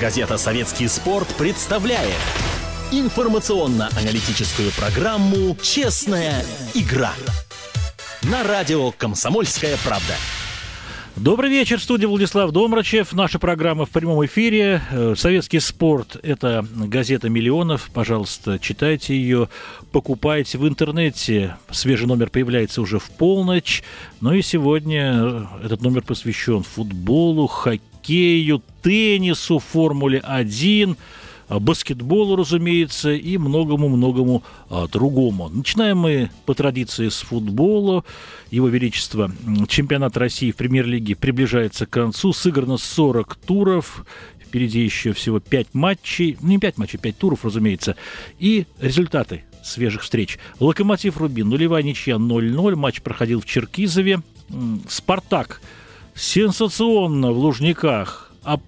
[0.00, 2.12] Газета «Советский спорт» представляет
[2.92, 7.14] информационно-аналитическую программу «Честная игра»
[8.22, 10.12] на радио «Комсомольская правда».
[11.16, 13.14] Добрый вечер, студия Владислав Домрачев.
[13.14, 14.82] Наша программа в прямом эфире.
[14.90, 17.88] Э, Советский спорт– это газета миллионов.
[17.94, 19.48] Пожалуйста, читайте ее,
[19.92, 21.56] покупайте в интернете.
[21.70, 23.82] Свежий номер появляется уже в полночь.
[24.20, 27.95] Ну и сегодня э, этот номер посвящен футболу, хоккею,
[28.82, 30.96] теннису, Формуле-1–
[31.48, 35.48] а, баскетболу, разумеется, и многому-многому а, другому.
[35.48, 38.04] Начинаем мы по традиции с футбола.
[38.50, 39.30] Его Величество,
[39.68, 42.32] чемпионат России в премьер-лиге приближается к концу.
[42.32, 44.04] Сыграно 40 туров.
[44.44, 46.36] Впереди еще всего 5 матчей.
[46.40, 47.96] Ну, не 5 матчей, 5 туров, разумеется.
[48.40, 50.38] И результаты свежих встреч.
[50.58, 52.74] Локомотив Рубин, нулевая ничья 0-0.
[52.74, 54.20] Матч проходил в Черкизове.
[54.88, 55.60] Спартак
[56.16, 58.32] сенсационно в Лужниках.
[58.42, 58.58] А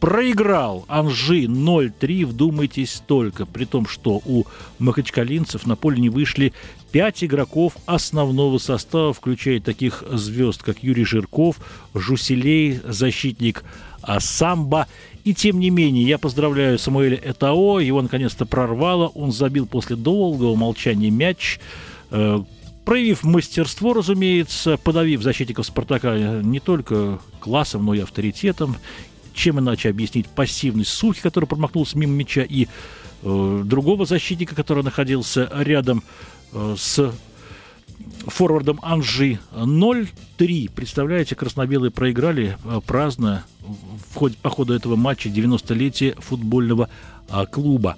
[0.00, 4.44] проиграл Анжи 0-3, вдумайтесь только, при том, что у
[4.78, 6.52] махачкалинцев на поле не вышли
[6.90, 11.56] пять игроков основного состава, включая таких звезд, как Юрий Жирков,
[11.94, 13.64] Жуселей, защитник
[14.18, 14.88] Самба.
[15.24, 20.56] И тем не менее, я поздравляю Самуэля Этао, его наконец-то прорвало, он забил после долгого
[20.56, 21.60] молчания мяч,
[22.10, 22.42] э,
[22.84, 28.76] проявив мастерство, разумеется, подавив защитников «Спартака» не только классом, но и авторитетом,
[29.34, 32.66] чем иначе объяснить пассивность Сухи, который промахнулся мимо мяча, и
[33.22, 36.02] э, другого защитника, который находился рядом
[36.52, 37.12] э, с
[38.26, 40.70] форвардом Анжи 0-3.
[40.74, 46.88] Представляете, красно-белые проиграли э, праздно в ходе, по ходу этого матча 90-летия футбольного
[47.28, 47.96] э, клуба.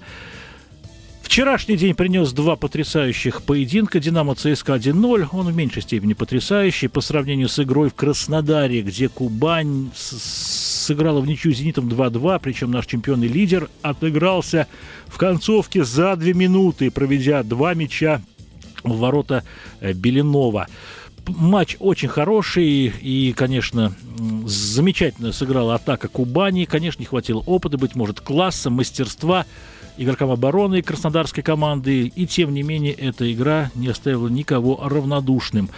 [1.23, 3.99] Вчерашний день принес два потрясающих поединка.
[3.99, 5.29] «Динамо» ЦСКА 1-0.
[5.31, 11.25] Он в меньшей степени потрясающий по сравнению с игрой в Краснодаре, где Кубань сыграла в
[11.25, 14.67] ничью «Зенитом» 2-2, причем наш чемпион и лидер отыгрался
[15.07, 18.21] в концовке за две минуты, проведя два мяча
[18.83, 19.43] в ворота
[19.79, 20.67] э, Белинова.
[21.25, 23.95] Матч очень хороший и, конечно,
[24.45, 26.65] замечательно сыграла атака Кубани.
[26.65, 29.45] Конечно, не хватило опыта, быть может, класса, мастерства
[29.97, 32.07] игрокам обороны краснодарской команды.
[32.07, 35.69] И, тем не менее, эта игра не оставила никого равнодушным.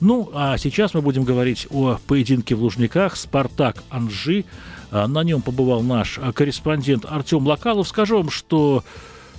[0.00, 4.44] Ну, а сейчас мы будем говорить о поединке в Лужниках «Спартак-Анжи».
[4.90, 7.86] А, на нем побывал наш корреспондент Артем Локалов.
[7.86, 8.82] Скажу вам, что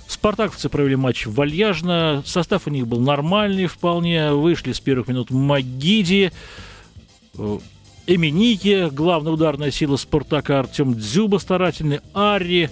[0.06, 6.32] Спартаковцы провели матч вальяжно, состав у них был нормальный вполне, вышли с первых минут Магиди,
[7.38, 7.58] э,
[8.06, 12.68] Эминики, главная ударная сила Спартака Артем Дзюба старательный, Ари,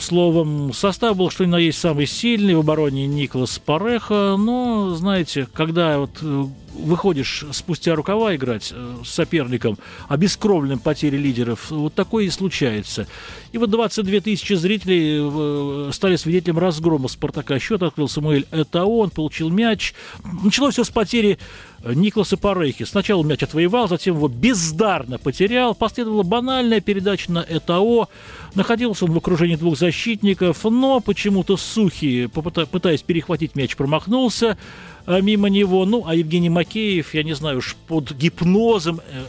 [0.00, 2.54] Словом, состав был, что ни на есть, самый сильный.
[2.54, 4.36] В обороне Николас Пареха.
[4.38, 11.70] Но, знаете, когда вот э, выходишь спустя рукава играть э, с соперником, обескровленным потери лидеров,
[11.70, 13.06] вот такое и случается.
[13.52, 17.58] И вот 22 тысячи зрителей э, стали свидетелем разгрома Спартака.
[17.58, 19.94] Счет открыл Самуэль Этао, он получил мяч.
[20.42, 21.38] Началось все с потери
[21.84, 22.84] Никласа Парехи.
[22.84, 25.74] Сначала мяч отвоевал, затем его бездарно потерял.
[25.74, 28.08] Последовала банальная передача на ЭТО.
[28.54, 34.58] Находился он в окружении двух защитников, но почему-то Сухи, пытаясь перехватить мяч, промахнулся
[35.06, 35.86] а, мимо него.
[35.86, 39.24] Ну, а Евгений Макеев, я не знаю, уж под гипнозом э,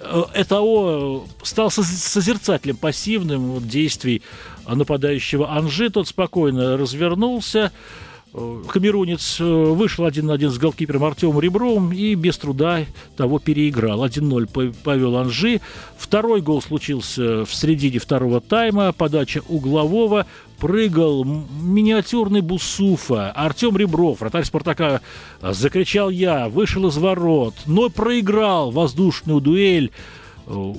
[0.00, 4.22] э, ЭТО стал созерцателем пассивным действий
[4.64, 5.90] нападающего Анжи.
[5.90, 12.14] Тот спокойно развернулся, Э, камерунец э, вышел один на один с голкипером Артемом Ребровым и
[12.14, 12.84] без труда
[13.16, 14.04] того переиграл.
[14.04, 15.60] 1-0 повел Анжи.
[15.96, 18.92] Второй гол случился в середине второго тайма.
[18.92, 20.26] Подача углового.
[20.58, 23.30] Прыгал миниатюрный Бусуфа.
[23.30, 25.02] Артем Ребров, вратарь «Спартака»,
[25.40, 29.92] закричал я, вышел из ворот, но проиграл воздушную дуэль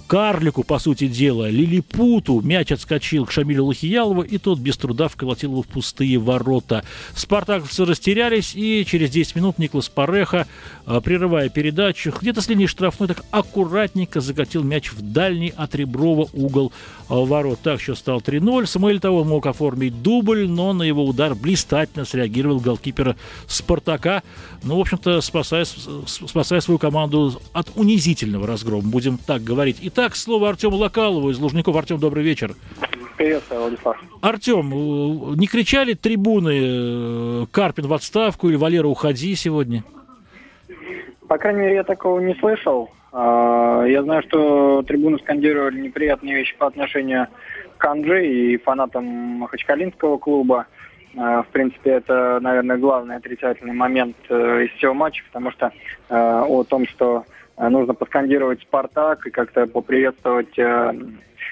[0.07, 2.41] карлику, по сути дела, лилипуту.
[2.41, 6.84] Мяч отскочил к Шамилю Лохиялову, и тот без труда вколотил его в пустые ворота.
[7.16, 10.47] Спартаковцы растерялись, и через 10 минут Никлас Пареха,
[10.85, 16.28] а, прерывая передачу, где-то с линии штрафной так аккуратненько закатил мяч в дальний от Реброва
[16.34, 16.72] угол
[17.07, 17.59] а, ворот.
[17.62, 18.66] Так счет стал 3-0.
[18.66, 23.16] Самуэль того мог оформить дубль, но на его удар блистательно среагировал голкипер
[23.48, 24.24] Спартака.
[24.63, 25.66] Ну, в общем-то, спасая,
[26.06, 29.79] спасая свою команду от унизительного разгрома, будем так говорить говорить.
[29.81, 31.75] Итак, слово Артему Локалову из Лужников.
[31.75, 32.53] Артем, добрый вечер.
[33.17, 34.01] Привет, Владислав.
[34.21, 39.83] Артем, э, не кричали трибуны э, Карпин в отставку или Валера уходи сегодня?
[41.27, 42.89] По крайней мере, я такого не слышал.
[43.11, 47.27] А, я знаю, что трибуны скандировали неприятные вещи по отношению
[47.77, 50.67] к Анджи и фанатам Махачкалинского клуба.
[51.17, 55.73] А, в принципе, это, наверное, главный отрицательный момент э, из всего матча, потому что
[56.07, 57.25] о том, что
[57.67, 60.94] нужно поскандировать «Спартак» и как-то поприветствовать э,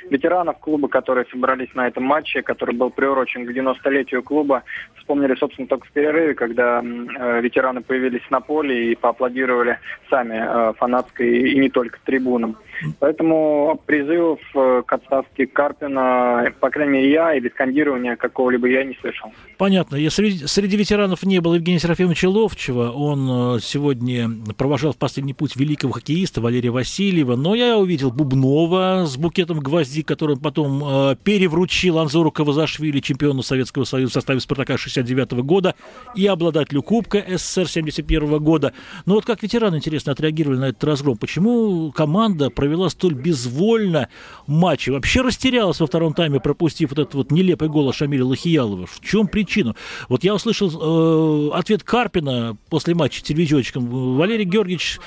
[0.09, 4.63] ветеранов клуба, которые собрались на этом матче, который был приурочен к 90-летию клуба.
[4.97, 10.73] Вспомнили, собственно, только в перерыве, когда э, ветераны появились на поле и поаплодировали сами э,
[10.77, 12.57] фанатской и не только трибунам.
[12.99, 18.83] Поэтому призывов э, к отставке Карпина, по крайней мере, я и без скандирования какого-либо я
[18.83, 19.31] не слышал.
[19.57, 19.95] Понятно.
[19.95, 22.91] Я среди, среди ветеранов не было Евгения Серафимовича Ловчева.
[22.91, 27.35] Он э, сегодня провожал в последний путь великого хоккеиста Валерия Васильева.
[27.35, 33.43] Но я увидел Бубнова с букетом гвоздей, который он потом э, перевручил Анзору Кавазашвили, чемпиону
[33.43, 35.75] Советского Союза в составе «Спартака» 69 года
[36.15, 38.73] и обладателю Кубка СССР 71 года.
[39.05, 41.17] Но вот как ветераны, интересно, отреагировали на этот разгром?
[41.17, 44.09] Почему команда провела столь безвольно
[44.45, 48.85] матч и вообще растерялась во втором тайме, пропустив вот этот вот нелепый гол Шамиля Лохиялова?
[48.85, 49.75] В чем причина?
[50.09, 53.87] Вот я услышал э, ответ Карпина после матча телевизионщиком.
[54.17, 54.99] Валерий Георгиевич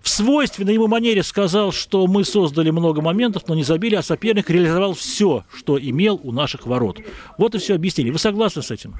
[0.00, 4.35] в свойственной ему манере сказал, что мы создали много моментов, но не забили, а соперник
[4.50, 7.00] реализовал все, что имел у наших ворот.
[7.38, 8.10] Вот и все объяснили.
[8.10, 8.94] Вы согласны с этим?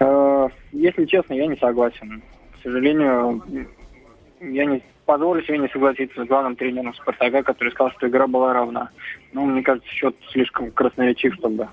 [0.00, 2.22] Э, если честно, я не согласен.
[2.58, 3.42] К сожалению,
[4.40, 8.52] я не позволю себе не согласиться с главным тренером «Спартака», который сказал, что игра была
[8.52, 8.90] равна.
[9.32, 11.68] Ну, мне кажется, счет слишком красноречив, чтобы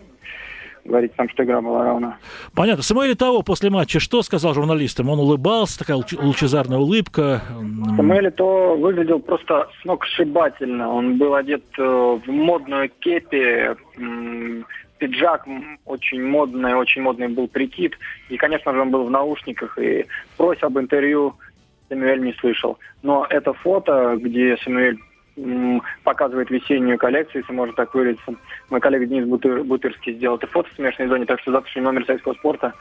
[0.85, 2.17] говорить там, что игра была равна.
[2.55, 2.83] Понятно.
[2.83, 5.09] Самуэль того после матча что сказал журналистам?
[5.09, 7.41] Он улыбался, такая лучезарная улыбка.
[7.95, 10.89] Самуэль то выглядел просто сногсшибательно.
[10.89, 13.75] Он был одет э, в модную кепи,
[14.97, 15.45] пиджак
[15.85, 17.97] очень модный, очень модный был прикид.
[18.29, 20.05] И, конечно же, он был в наушниках и
[20.37, 21.35] просил об интервью
[21.89, 22.77] Самуэль не слышал.
[23.01, 24.97] Но это фото, где Самуэль
[26.03, 28.35] показывает весеннюю коллекцию, если можно так выразиться.
[28.69, 32.05] Мой коллега Денис Бутыр, Бутырский сделал это фото в смешной зоне, так что завтрашний номер
[32.05, 32.73] советского спорта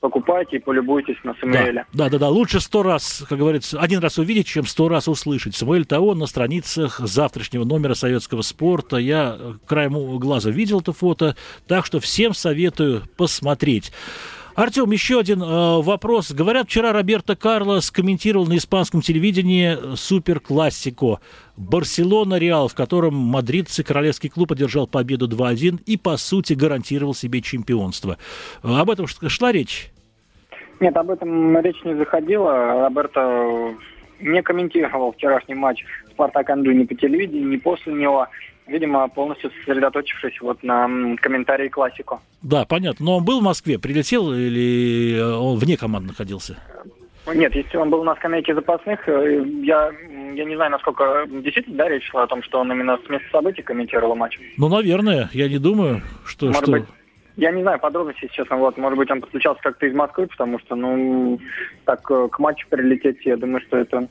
[0.00, 1.86] покупайте и полюбуйтесь на Самуэля.
[1.92, 2.28] Да, да, да, да.
[2.28, 5.56] Лучше сто раз, как говорится, один раз увидеть, чем сто раз услышать.
[5.56, 8.98] Самуэль Тао на страницах завтрашнего номера советского спорта.
[8.98, 9.36] Я
[9.66, 11.36] краем глаза видел это фото,
[11.66, 13.92] так что всем советую посмотреть.
[14.56, 16.32] Артем, еще один э, вопрос.
[16.32, 21.20] Говорят, вчера Роберто Карлос комментировал на испанском телевидении Супер Классико.
[21.58, 28.16] Барселона-Реал, в котором мадридцы королевский клуб одержал победу 2-1 и, по сути, гарантировал себе чемпионство.
[28.62, 29.90] Об этом шла речь?
[30.80, 32.80] Нет, об этом речь не заходила.
[32.80, 33.74] Роберто
[34.20, 38.26] не комментировал вчерашний матч Спартак ни по телевидению, ни после него
[38.66, 42.20] видимо, полностью сосредоточившись вот на комментарии классику.
[42.42, 43.06] Да, понятно.
[43.06, 46.56] Но он был в Москве, прилетел или э, он вне команды находился?
[47.34, 49.90] Нет, если он был на скамейке запасных, э, я,
[50.34, 53.26] я не знаю, насколько действительно да, речь шла о том, что он именно с места
[53.32, 54.38] событий комментировал матч.
[54.56, 56.46] Ну, наверное, я не думаю, что...
[56.46, 56.72] Может что...
[56.72, 56.84] быть,
[57.36, 60.76] я не знаю подробностей, честно, вот, может быть, он подключался как-то из Москвы, потому что,
[60.76, 61.40] ну,
[61.84, 64.08] так э, к матчу прилететь, я думаю, что это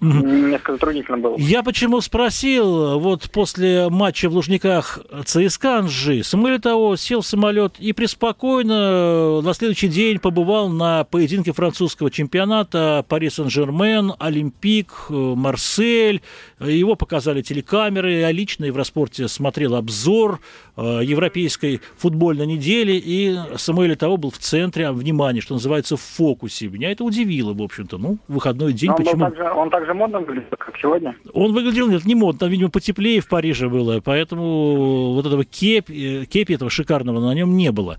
[0.00, 1.36] Несколько затруднительно было.
[1.38, 7.74] Я почему спросил, вот после матча в Лужниках ЦСКА Анжи, Самуэль того сел в самолет
[7.80, 16.22] и преспокойно на следующий день побывал на поединке французского чемпионата Пари Сен-Жермен, Олимпик, Марсель.
[16.60, 20.38] Его показали телекамеры, я лично Евроспорте смотрел обзор
[20.76, 26.68] э, европейской футбольной недели, и Самуэль того был в центре внимания, что называется, в фокусе.
[26.68, 27.98] Меня это удивило, в общем-то.
[27.98, 29.16] Ну, выходной день, он почему?
[29.16, 31.16] Был также, он также же модно выглядел, как сегодня?
[31.32, 36.26] Он выглядел, нет, не модно, там, видимо, потеплее в Париже было, поэтому вот этого кепи,
[36.26, 37.98] кепи этого шикарного на нем не было.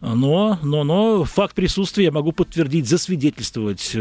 [0.00, 3.96] Но, но, но факт присутствия я могу подтвердить, засвидетельствовать.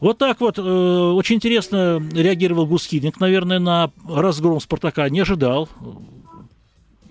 [0.00, 0.58] Вот так вот.
[0.58, 5.08] Э, очень интересно реагировал Гускидник, наверное, на разгром Спартака.
[5.08, 5.68] Не ожидал.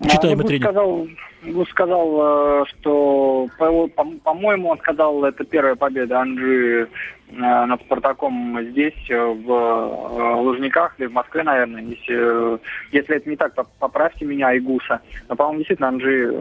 [0.02, 0.64] Читаемый тренер.
[0.64, 1.08] Сказал,
[1.42, 6.88] Гус сказал, э, что, по-моему, он сказал, это первая победа Анжи
[7.36, 11.82] Э, над Спартаком здесь, э, в Лужниках или в Москве, наверное.
[11.82, 12.60] Если,
[12.92, 15.00] если это не так, поправьте меня и Гуса.
[15.28, 16.32] Но, по-моему, действительно, Анжи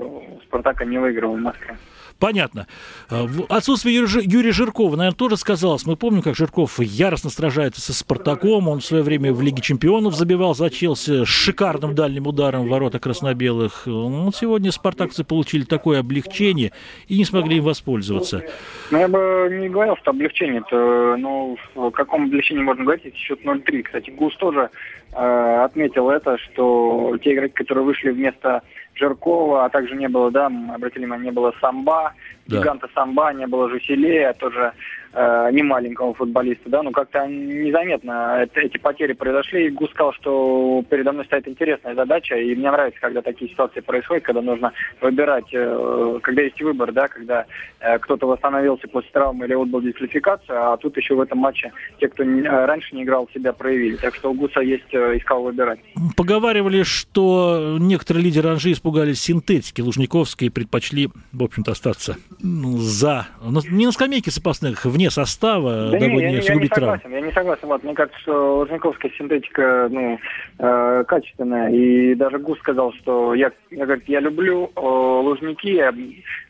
[0.43, 1.75] Спартака не выиграл в Москве.
[2.19, 2.67] Понятно.
[3.09, 5.85] Э, отсутствие Юрия Жиркова, наверное, тоже сказалось.
[5.85, 8.67] Мы помним, как Жирков яростно сражается со «Спартаком».
[8.67, 12.99] Он в свое время в Лиге чемпионов забивал за Челси шикарным дальним ударом в ворота
[12.99, 13.83] красно-белых.
[13.85, 16.71] Ну, сегодня спартакцы получили такое облегчение
[17.07, 18.43] и не смогли им воспользоваться.
[18.91, 20.61] Ну, я бы не говорил, что облегчение.
[20.61, 23.83] -то, ну, о каком облегчении можно говорить, если счет 0-3.
[23.83, 24.69] Кстати, Гус тоже
[25.13, 28.61] э, отметил это, что те игроки, которые вышли вместо
[28.95, 32.13] Жиркова, а также не было, да, мы обратили внимание, не было Самба,
[32.47, 32.57] да.
[32.57, 34.73] гиганта Самба, не было Жуселея, тоже
[35.13, 39.67] э, не маленького футболиста, да, но как-то незаметно эти потери произошли.
[39.67, 43.79] И Гус сказал, что передо мной стоит интересная задача, и мне нравится, когда такие ситуации
[43.81, 47.45] происходят, когда нужно выбирать, э, когда есть выбор, да, когда
[47.79, 52.07] э, кто-то восстановился после травмы или отбыл дисквалификацию, а тут еще в этом матче те,
[52.07, 53.97] кто не, э, раньше не играл, себя проявили.
[53.97, 55.79] Так что у Гуса есть э, из выбирать.
[56.15, 63.27] Поговаривали, что некоторые лидеры Анжи испугались синтетики Лужниковской и предпочли, в общем-то, остаться за,
[63.69, 67.31] не на скамейке запасных, вне состава, да дабы не, не, я не согласен, Я не
[67.31, 67.67] согласен.
[67.67, 70.19] Вот, мне кажется, что Лужниковская синтетика ну,
[70.59, 71.69] э, качественная.
[71.71, 75.93] И даже Гус сказал, что я, я, говорит, я люблю э, Лужники, я,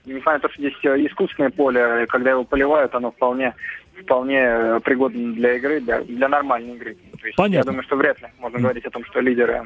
[0.06, 3.54] несмотря на то, что здесь искусственное поле, когда его поливают, оно вполне
[4.02, 6.98] вполне э, пригоден для игры, для, для нормальной игры.
[7.24, 7.58] То есть, Понятно.
[7.58, 9.64] Я думаю, что вряд ли можно говорить о том, что лидеры.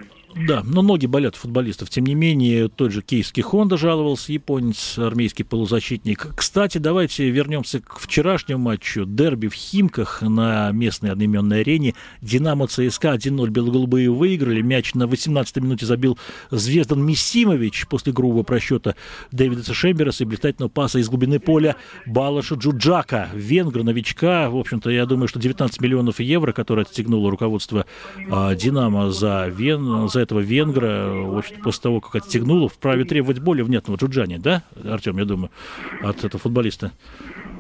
[0.48, 1.90] Да, но ноги болят футболистов.
[1.90, 6.36] Тем не менее, тот же кейский Хонда жаловался, японец, армейский полузащитник.
[6.36, 9.06] Кстати, давайте вернемся к вчерашнему матчу.
[9.06, 11.96] Дерби в Химках на местной одноименной арене.
[12.22, 14.62] Динамо ЦСКА 1-0 белоголубые выиграли.
[14.62, 16.20] Мяч на 18-й минуте забил
[16.52, 18.96] Звездан Мисимович после грубого просчета
[19.32, 23.30] Дэвида Шембераса и блистательного паса из глубины поля Балаша Джуджака.
[23.34, 24.17] Венгр, новичка.
[24.22, 27.86] В общем-то, я думаю, что 19 миллионов евро, которые отстегнуло руководство
[28.30, 33.40] а, «Динамо» за, вен, за этого венгра, в общем после того, как отстегнуло, вправе требовать
[33.40, 35.52] более внятного Джуджани, да, Артем, я думаю,
[36.02, 36.92] от этого футболиста?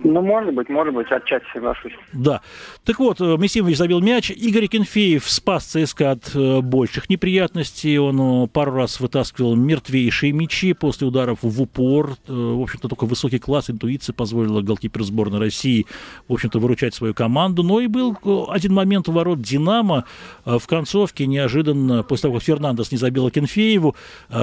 [0.03, 1.93] Ну, может быть, может быть, отчасти соглашусь.
[2.13, 2.41] Да.
[2.83, 4.31] Так вот, э, Мессимович забил мяч.
[4.31, 7.97] Игорь Кенфеев спас ЦСКА от э, больших неприятностей.
[7.97, 12.15] Он э, пару раз вытаскивал мертвейшие мячи после ударов в упор.
[12.27, 15.85] В общем-то, только высокий класс интуиции позволила голкиперу сборной России,
[16.27, 17.63] в общем-то, выручать свою команду.
[17.63, 18.17] Но и был
[18.49, 20.05] один момент у ворот «Динамо».
[20.45, 23.95] В концовке неожиданно, после того, как Фернандес не забил Кенфееву,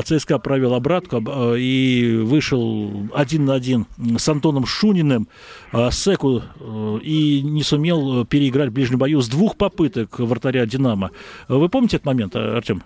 [0.05, 1.23] ЦСКА провел обратку
[1.57, 3.87] и вышел один на один
[4.19, 5.29] с Антоном Шуниным.
[5.73, 10.67] А, Секу э, и не сумел э, переиграть в ближнем бою с двух попыток вратаря
[10.67, 11.11] «Динамо».
[11.49, 12.83] Вы помните этот момент, Артем?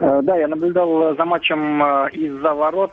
[0.00, 1.82] Э, да, я наблюдал за матчем
[2.12, 2.92] из-за ворот.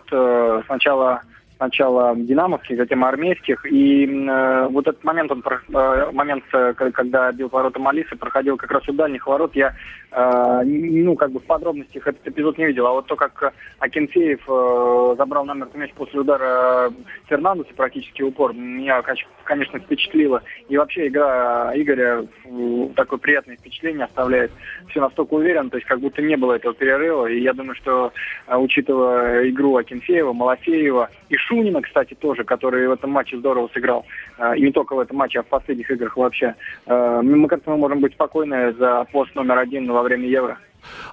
[0.66, 1.22] Сначала
[1.58, 3.66] сначала динамовских, затем армейских.
[3.66, 8.72] И э, вот этот момент, он, э, момент, э, когда бил ворота Малисы, проходил как
[8.72, 9.56] раз у дальних ворот.
[9.56, 9.74] Я,
[10.12, 12.88] э, ну, как бы в подробностях этот эпизод не видел.
[12.88, 16.92] А вот то, как Акинфеев э, забрал номер мяч после удара
[17.28, 19.02] Фернандеса практически упор, меня,
[19.44, 20.42] конечно, впечатлило.
[20.70, 24.52] И вообще игра Игоря э, такое приятное впечатление оставляет.
[24.90, 27.28] Все настолько уверен, то есть как будто не было этого перерыва.
[27.28, 28.12] И я думаю, что,
[28.48, 34.06] э, учитывая игру Акинфеева, Малафеева и Шунина, кстати, тоже, который в этом матче здорово сыграл.
[34.38, 36.56] А, и не только в этом матче, а в последних играх вообще.
[36.86, 40.58] А, мы как-то мы можем быть спокойны за пост номер один во время Евро.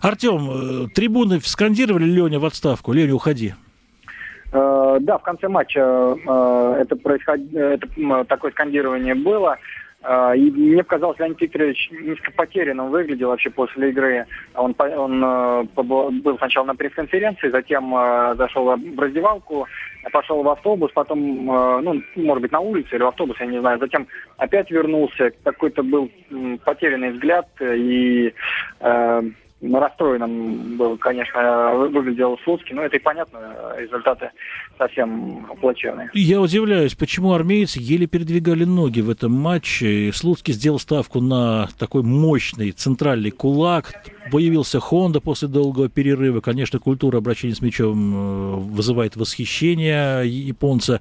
[0.02, 2.92] Артем, э, трибуны скандировали Леня в отставку.
[2.92, 3.54] Леня, уходи.
[4.52, 7.40] А, да, в конце матча это, происход...
[7.54, 9.58] это такое скандирование было.
[10.02, 14.26] А, и мне показалось, Леонид Викторович низко потерянным выглядел вообще после игры.
[14.54, 19.68] Он, он э, был сначала на пресс-конференции, затем э, зашел в раздевалку,
[20.12, 21.18] пошел в автобус, потом,
[21.50, 23.78] э, ну, может быть, на улице или в автобус, я не знаю.
[23.78, 25.30] Затем опять вернулся.
[25.44, 26.10] Какой-то был
[26.64, 28.34] потерянный взгляд и
[29.62, 33.38] расстроенным был, конечно, выглядел Слуцкий, но это и понятно,
[33.76, 34.30] результаты
[34.76, 36.10] совсем плачевные.
[36.14, 40.10] Я удивляюсь, почему армейцы еле передвигали ноги в этом матче.
[40.12, 43.92] Слуцкий сделал ставку на такой мощный центральный кулак.
[44.30, 46.40] Появился Хонда после долгого перерыва.
[46.40, 51.00] Конечно, культура обращения с мячом э, вызывает восхищение японца.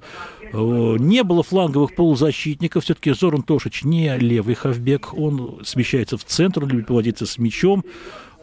[0.52, 2.84] Э, не было фланговых полузащитников.
[2.84, 5.14] Все-таки Зоран Тошич не левый хавбек.
[5.14, 7.84] Он смещается в центр, любит поводиться с мячом.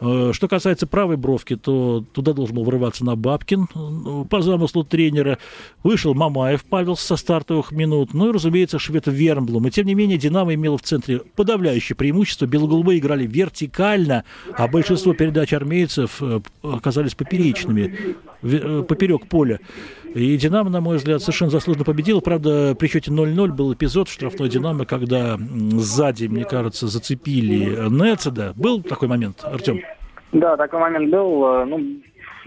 [0.00, 4.84] Э, что касается правой бровки, то туда должен был врываться на Бабкин э, по замыслу
[4.84, 5.38] тренера.
[5.82, 8.14] Вышел Мамаев Павел со стартовых минут.
[8.14, 9.66] Ну и, разумеется, швед Вермблум.
[9.66, 12.46] И тем не менее, Динамо имела в центре подавляющее преимущество.
[12.46, 14.24] Белоголубые играли вертикально,
[14.56, 19.60] а большинство передач армейцев э, оказались поперечными, поперек поля.
[20.14, 22.20] И «Динамо», на мой взгляд, совершенно заслуженно победил.
[22.20, 28.52] Правда, при счете 0-0 был эпизод в штрафной «Динамо», когда сзади, мне кажется, зацепили Нецеда.
[28.56, 29.80] Был такой момент, Артем?
[30.32, 31.44] Да, такой момент был.
[31.44, 31.78] Э, ну,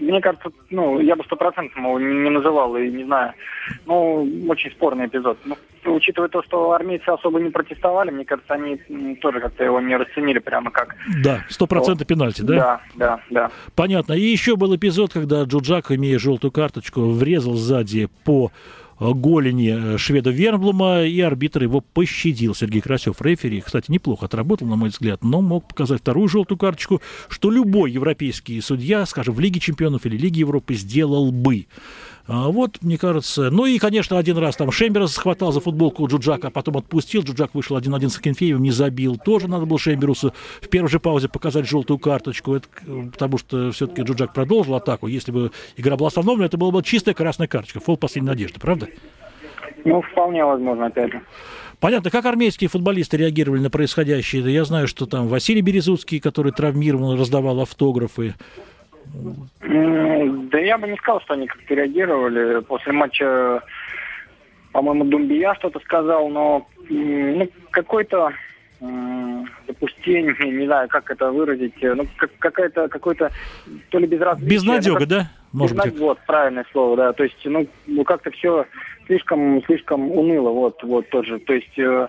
[0.04, 3.32] мне кажется, ну, я бы стопроцентно его не называл, и не знаю.
[3.86, 5.38] Ну, очень спорный эпизод.
[5.44, 5.56] Ну,
[5.86, 8.76] учитывая то, что армейцы особо не протестовали, мне кажется, они
[9.20, 10.96] тоже как-то его не расценили прямо как...
[11.22, 12.54] Да, сто процентов пенальти, да?
[12.54, 13.50] Да, да, да.
[13.74, 14.12] Понятно.
[14.14, 18.50] И еще был эпизод, когда Джуджак, имея желтую карточку, врезал сзади по
[18.98, 22.54] голени шведа Верблума, и арбитр его пощадил.
[22.54, 27.00] Сергей Красев, рефери, кстати, неплохо отработал, на мой взгляд, но мог показать вторую желтую карточку,
[27.28, 31.66] что любой европейский судья, скажем, в Лиге чемпионов или Лиге Европы сделал бы.
[32.26, 33.50] А вот, мне кажется...
[33.50, 37.22] Ну и, конечно, один раз там Шемберс схватал за футболку Джуджака, а потом отпустил.
[37.22, 39.18] Джуджак вышел один-один с Акинфеевым, не забил.
[39.18, 42.66] Тоже надо было Шемберусу в первой же паузе показать желтую карточку, это,
[43.12, 45.06] потому что все-таки Джуджак продолжил атаку.
[45.06, 47.80] Если бы игра была остановлена, это была бы чистая красная карточка.
[47.80, 48.88] Фол последней надежды, правда?
[49.84, 51.20] Ну, вполне возможно, опять же.
[51.78, 54.50] Понятно, как армейские футболисты реагировали на происходящее?
[54.50, 58.34] Я знаю, что там Василий Березуцкий, который травмирован, раздавал автографы.
[59.60, 62.60] Да я бы не сказал, что они как-то реагировали.
[62.60, 63.62] После матча,
[64.72, 68.32] по-моему, Думбия что-то сказал, но ну, какой-то
[69.66, 73.30] допустение, не знаю, как это выразить, ну, как, какая-то, какой-то,
[73.90, 74.50] то ли безразличие.
[74.50, 75.30] Безнадега, ну, да?
[75.52, 75.92] Может Безнад...
[75.92, 76.00] быть.
[76.00, 77.12] Вот, правильное слово, да.
[77.12, 78.66] То есть, ну, ну как-то все
[79.06, 81.38] слишком, слишком уныло, вот, вот тоже.
[81.38, 82.08] То есть, э,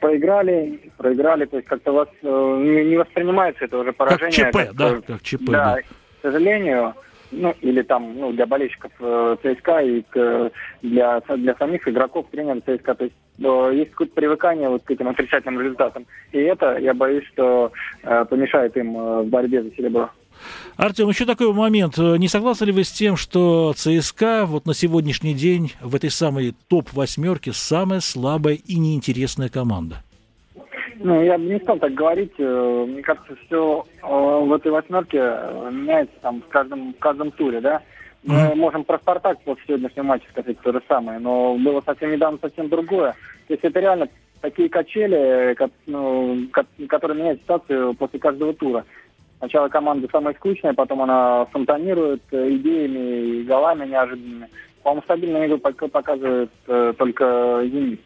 [0.00, 4.50] проиграли, проиграли, то есть как-то вас э, не воспринимается это уже поражение.
[4.50, 5.00] Как ЧП, как, да?
[5.06, 5.74] Как ЧП, да.
[5.74, 5.80] да
[6.22, 6.94] сожалению,
[7.32, 10.50] ну, или там, ну, для болельщиков э, ЦСКА и к,
[10.82, 12.94] для, для самих игроков, тренеров ЦСКА.
[12.94, 16.06] То есть э, есть какое-то привыкание вот к этим отрицательным результатам.
[16.32, 20.10] И это, я боюсь, что э, помешает им э, в борьбе за серебро.
[20.76, 21.96] Артем, еще такой момент.
[21.96, 26.54] Не согласны ли вы с тем, что ЦСКА вот на сегодняшний день в этой самой
[26.68, 30.02] топ-восьмерке самая слабая и неинтересная команда?
[30.98, 32.32] Ну, я бы не стал так говорить.
[32.38, 37.30] Э, мне кажется, все э, в этой восьмерке э, меняется там в каждом, в каждом
[37.32, 37.82] туре, да.
[38.24, 38.54] Мы mm-hmm.
[38.56, 42.68] можем про «Спартак» после сегодняшнего матча сказать то же самое, но было совсем недавно совсем
[42.68, 43.12] другое.
[43.46, 44.08] То есть это реально
[44.40, 46.36] такие качели, ну,
[46.88, 48.84] которые меняют ситуацию после каждого тура.
[49.38, 54.48] Сначала команда самая скучная, потом она фонтанирует идеями и голами неожиданными.
[54.86, 56.48] По-моему, стабильную игру показывает
[56.96, 58.00] только «Зенит»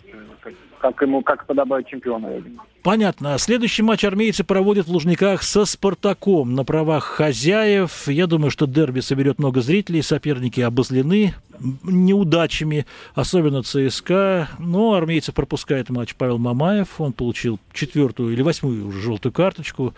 [0.80, 2.42] как ему, как подобает думаю.
[2.82, 3.36] Понятно.
[3.36, 8.08] Следующий матч армейцы проводят в Лужниках со «Спартаком» на правах хозяев.
[8.08, 10.00] Я думаю, что дерби соберет много зрителей.
[10.00, 11.34] Соперники обозлены
[11.82, 14.48] неудачами, особенно ЦСКА.
[14.58, 16.98] Но армейцы пропускает матч Павел Мамаев.
[16.98, 19.92] Он получил четвертую или восьмую уже желтую карточку,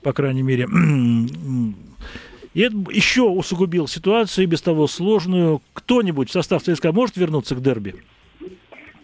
[0.00, 0.68] по крайней мере.
[2.54, 5.60] И это еще усугубил ситуацию, и без того сложную.
[5.72, 7.94] Кто-нибудь в состав ЦСКА может вернуться к дерби?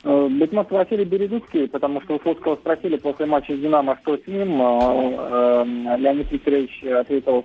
[0.02, 4.16] Э, быть может, Василий Березуцкий, потому что у Флотского спросили после матча с «Динамо», что
[4.16, 4.60] с ним.
[4.60, 7.44] Э, э, Леонид Викторович ответил,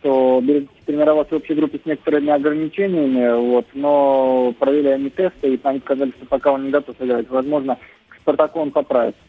[0.00, 5.60] что Березуцкий тренировался в общей группе с некоторыми ограничениями, вот, но провели они тесты, и
[5.64, 7.28] они сказали, что пока он не готов сыграть.
[7.28, 7.76] Возможно,
[8.08, 9.20] к «Спартаку» он поправится.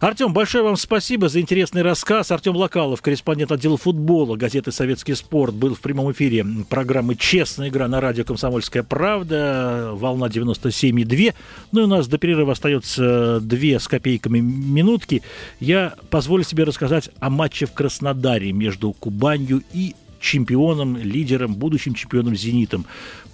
[0.00, 2.30] Артем, большое вам спасибо за интересный рассказ.
[2.30, 7.88] Артем Локалов, корреспондент отдела футбола газеты «Советский спорт», был в прямом эфире программы «Честная игра»
[7.88, 11.34] на радио «Комсомольская правда», волна 97,2.
[11.72, 15.22] Ну и у нас до перерыва остается две с копейками минутки.
[15.60, 22.36] Я позволю себе рассказать о матче в Краснодаре между Кубанью и чемпионом, лидером, будущим чемпионом
[22.36, 22.86] «Зенитом».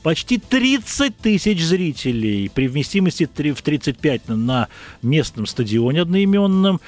[0.05, 4.69] Почти 30 тысяч зрителей при вместимости в 35 на
[5.01, 6.83] местном стадионе одноименном.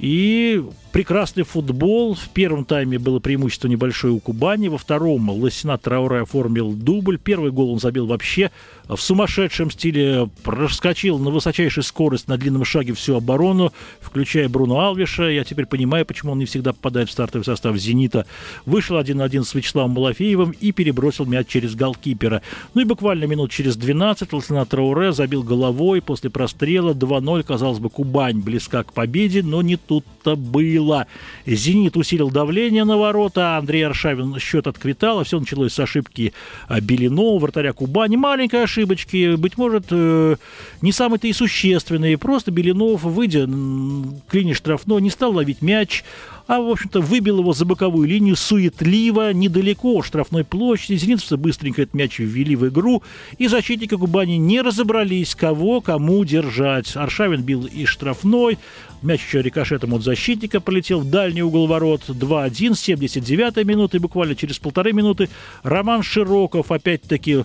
[0.00, 2.14] И прекрасный футбол.
[2.14, 4.68] В первом тайме было преимущество небольшое у Кубани.
[4.68, 7.18] Во втором Лосина Трауре оформил дубль.
[7.18, 8.50] Первый гол он забил вообще
[8.88, 10.28] в сумасшедшем стиле.
[10.42, 15.24] Проскочил на высочайшей скорости на длинном шаге всю оборону, включая Бруно Алвиша.
[15.24, 18.26] Я теперь понимаю, почему он не всегда попадает в стартовый состав «Зенита».
[18.66, 22.42] Вышел один на один с Вячеславом Малафеевым и перебросил мяч через голкипера.
[22.74, 27.42] Ну и буквально минут через 12 Лосина Трауре забил головой после прострела 2-0.
[27.42, 31.08] Казалось бы, Кубань близка к победе, но не тут-то было.
[31.46, 36.32] «Зенит» усилил давление на ворота, Андрей Аршавин счет отквитал, а все началось с ошибки
[36.68, 38.14] а, Белинова, вратаря Кубани.
[38.14, 40.36] Маленькой ошибочки, быть может, э,
[40.80, 42.18] не самые-то и существенные.
[42.18, 46.04] Просто Белинов, выйдя к линии штрафной, не стал ловить мяч,
[46.50, 50.96] а, в общем-то, выбил его за боковую линию суетливо, недалеко штрафной площади.
[50.98, 53.04] Зенитовцы быстренько этот мяч ввели в игру,
[53.38, 56.96] и защитники Кубани не разобрались, кого кому держать.
[56.96, 58.58] Аршавин бил и штрафной,
[59.00, 64.34] мяч еще рикошетом от защитника полетел в дальний угол ворот 2-1, 79 минуты, и буквально
[64.34, 65.28] через полторы минуты
[65.62, 67.44] Роман Широков опять-таки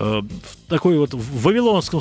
[0.00, 0.22] э,
[0.68, 2.00] такой вот в вавилонском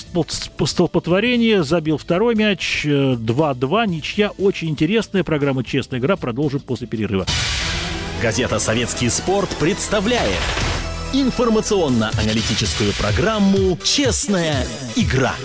[0.65, 4.31] столпотворении забил второй мяч 2-2, э, ничья.
[4.37, 7.25] Очень интересная программа «Честная игра» продолжим после перерыва.
[8.21, 10.39] Газета «Советский спорт» представляет
[11.13, 15.35] информационно-аналитическую программу «Честная игра»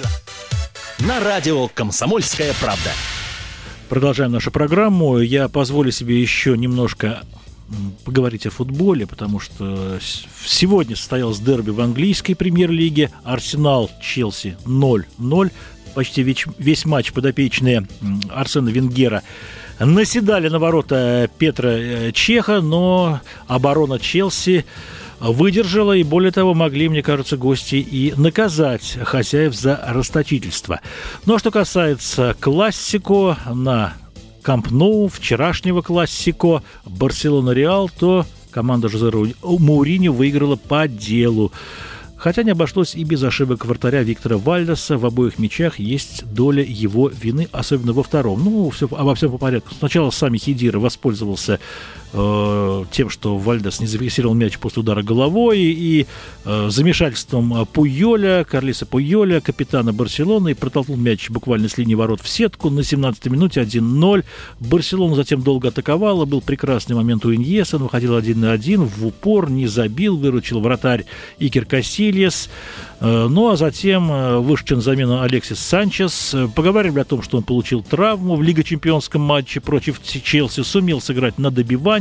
[1.00, 2.90] на радио «Комсомольская правда».
[3.88, 5.18] Продолжаем нашу программу.
[5.18, 7.22] Я позволю себе еще немножко
[8.04, 9.98] поговорить о футболе, потому что
[10.46, 13.10] сегодня состоялось дерби в английской премьер-лиге.
[13.24, 15.50] Арсенал, Челси 0-0.
[15.94, 17.86] Почти весь, весь матч подопечные
[18.30, 19.22] Арсена Венгера
[19.78, 24.64] наседали на ворота Петра э, Чеха, но оборона Челси
[25.20, 30.80] выдержала, и более того, могли, мне кажется, гости и наказать хозяев за расточительство.
[31.26, 33.94] Ну а что касается классику на
[34.44, 41.50] Камп Ноу, вчерашнего классико Барселона-Реал, то команда Жозе Маурини выиграла по делу.
[42.18, 44.98] Хотя не обошлось и без ошибок вратаря Виктора Вальдеса.
[44.98, 48.44] В обоих мячах есть доля его вины, особенно во втором.
[48.44, 49.74] Ну, все, обо всем по порядку.
[49.74, 51.58] Сначала сами Хидира воспользовался
[52.12, 56.06] э, тем, что Вальдес не зафиксировал мяч после удара головой, и
[56.44, 62.28] э, замешательством Пуйоля, Карлиса Пуйоля, капитана Барселоны, и протолкнул мяч буквально с линии ворот в
[62.28, 64.24] сетку на 17-й минуте 1-0.
[64.60, 69.06] Барселона затем долго атаковала, был прекрасный момент у Иньеса, он выходил 1 на 1, в
[69.06, 71.04] упор, не забил, выручил вратарь
[71.38, 72.48] Икер Кассильес.
[73.00, 76.34] Э, ну а затем э, вышел на замену Алексис Санчес.
[76.34, 81.00] Э, поговорили о том, что он получил травму в Лиге чемпионском матче против Челси, сумел
[81.00, 81.50] сыграть на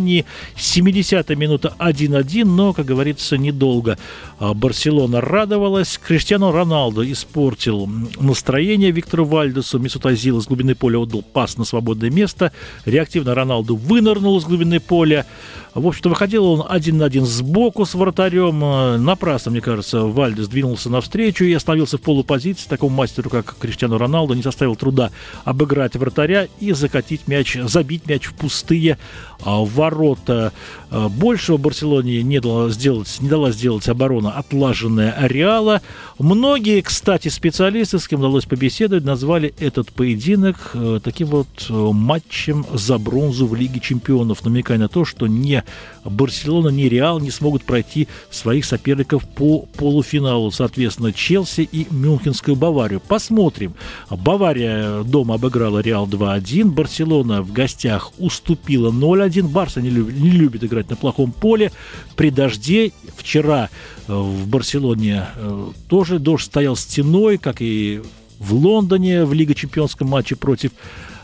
[0.03, 0.25] добивании.
[0.55, 3.97] 70-я минута 1-1, но, как говорится, недолго.
[4.39, 5.97] Барселона радовалась.
[5.97, 7.89] Криштиану Роналдо испортил
[8.19, 9.79] настроение Виктору Вальдесу.
[9.79, 12.51] Месут Азил из глубины поля отдал пас на свободное место.
[12.85, 15.25] Реактивно Роналду вынырнул из глубины поля.
[15.73, 19.03] В общем-то, выходил он один на один сбоку с вратарем.
[19.03, 22.69] Напрасно, мне кажется, Вальдес двинулся навстречу и остановился в полупозиции.
[22.69, 25.09] Такому мастеру, как Криштиану Роналду, не составил труда
[25.45, 30.51] обыграть вратаря и закатить мяч, забить мяч в пустые а, ворота.
[30.93, 35.81] А, большего Барселоне не дала сделать, не дала сделать оборона, отлаженная Реала.
[36.19, 42.63] Многие, кстати, специалисты, с кем удалось побеседовать, назвали этот поединок э, таким вот э, матчем
[42.71, 45.63] за бронзу в Лиге чемпионов, намекая на то, что не
[46.05, 52.99] Барселона, ни Реал не смогут пройти своих соперников по полуфиналу, соответственно, Челси и Мюнхенскую Баварию.
[52.99, 53.73] Посмотрим.
[54.11, 59.47] Бавария дома обыграла Реал 2-1, Барселона в гостях уступила 0-1.
[59.47, 61.71] Барса не любит, не любит играть на плохом поле.
[62.15, 63.69] При дожде вчера
[64.07, 68.01] э, в Барселоне э, тоже дождь стоял стеной, как и
[68.39, 70.71] в Лондоне в Лиге чемпионском матче против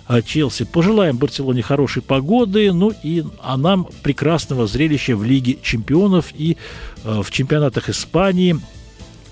[0.08, 0.66] а, Челси.
[0.66, 6.58] Пожелаем Барселоне хорошей погоды, ну и а нам прекрасного зрелища в Лиге чемпионов и
[7.04, 8.60] э, в чемпионатах Испании,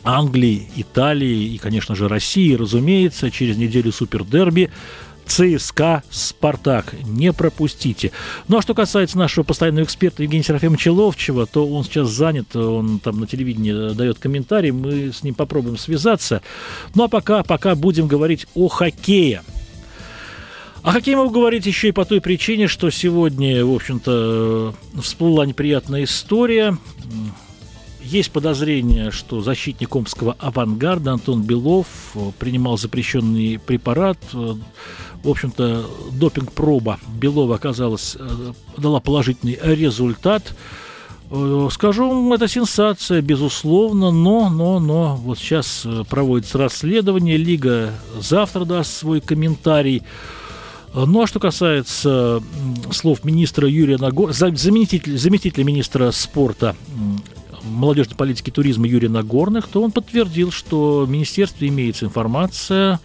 [0.04, 4.70] Англии, Италии и, конечно же, России, разумеется, через неделю супердерби.
[5.28, 6.94] ЦСКА «Спартак».
[7.06, 8.12] Не пропустите.
[8.48, 13.00] Ну, а что касается нашего постоянного эксперта Евгения Серафимовича Ловчева, то он сейчас занят, он
[13.00, 16.42] там на телевидении дает комментарий, мы с ним попробуем связаться.
[16.96, 19.44] Ну, а пока, пока будем говорить о хоккее.
[20.84, 26.06] О хоккее могу говорить еще и по той причине, что сегодня, в общем-то, всплыла неприятная
[26.06, 26.78] история.
[28.10, 31.88] Есть подозрение, что защитник омского авангарда Антон Белов
[32.40, 34.18] принимал запрещенный препарат.
[34.32, 38.16] В общем-то, допинг-проба Белова оказалась,
[38.78, 40.56] дала положительный результат.
[41.72, 47.92] Скажу, это сенсация, безусловно, но, но, но вот сейчас проводится расследование, Лига
[48.22, 50.04] завтра даст свой комментарий.
[50.94, 52.42] Ну а что касается
[52.92, 56.74] слов министра Юрия Нагорного, заместителя, заместителя министра спорта
[57.70, 63.00] молодежной политики и туризма Юрия Нагорных, то он подтвердил, что в министерстве имеется информация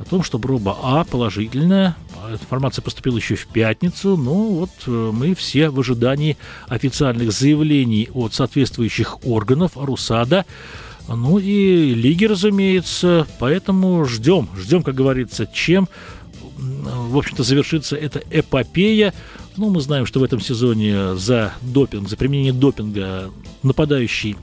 [0.00, 1.96] о том, что проба А положительная.
[2.30, 4.16] Информация поступила еще в пятницу.
[4.16, 6.36] Ну вот э, мы все в ожидании
[6.68, 10.44] официальных заявлений от соответствующих органов РУСАДА.
[11.08, 13.26] Ну и лиги, разумеется.
[13.38, 15.88] Поэтому ждем, ждем, как говорится, чем
[16.56, 19.12] в общем-то, завершится эта эпопея.
[19.56, 23.30] Ну, мы знаем, что в этом сезоне за допинг, за применение допинга
[23.62, 24.36] нападающий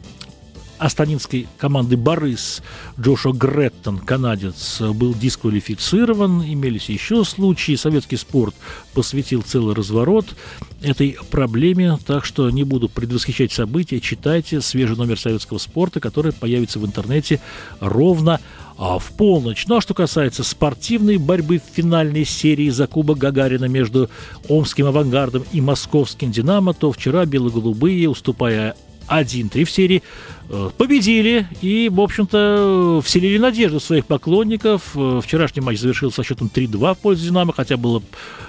[0.80, 2.64] астанинской команды «Борис»
[3.00, 6.42] Джошуа Греттон, канадец, был дисквалифицирован.
[6.42, 7.76] Имелись еще случаи.
[7.76, 8.56] Советский спорт
[8.94, 10.36] посвятил целый разворот
[10.82, 14.00] этой проблеме, так что не буду предвосхищать события.
[14.00, 17.42] Читайте свежий номер советского спорта, который появится в интернете
[17.82, 18.40] ровно
[18.82, 19.66] а в полночь.
[19.68, 24.10] Ну а что касается спортивной борьбы в финальной серии за Кубок Гагарина между
[24.48, 28.78] Омским «Авангардом» и московским «Динамо», то вчера бело-голубые, уступая
[29.10, 30.04] 1-3 в серии,
[30.50, 34.92] э, победили и, в общем-то, вселили надежду своих поклонников.
[34.96, 38.02] Э, вчерашний матч завершился со счетом 3-2 в пользу «Динамо», хотя было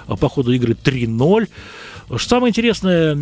[0.07, 1.47] э, по ходу игры 3-0.
[2.17, 3.17] Что самое интересное,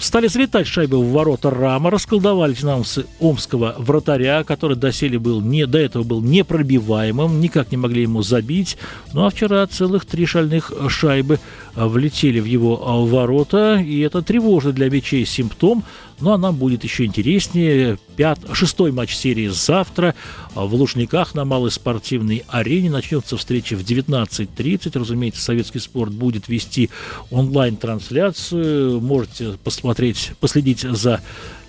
[0.00, 5.78] стали залетать шайбы в ворота Рама, расколдовали динамовцы омского вратаря, который доселе был не, до
[5.78, 8.76] этого был непробиваемым, никак не могли ему забить.
[9.12, 11.40] Ну а вчера целых три шальных шайбы
[11.74, 15.84] влетели в его ворота, и это тревожный для мячей симптом.
[16.20, 17.98] Ну а нам будет еще интереснее.
[18.16, 18.38] Пят...
[18.52, 20.14] Шестой матч серии завтра
[20.54, 22.90] в Лужниках на малой спортивной арене.
[22.90, 24.98] Начнется встреча в 19.30.
[24.98, 26.90] Разумеется, советский спорт будет вести
[27.30, 29.00] онлайн-трансляцию.
[29.00, 31.20] Можете посмотреть, последить за